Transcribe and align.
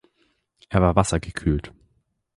Er 0.69 0.81
war 0.81 0.95
wassergekühlt. 0.95 1.71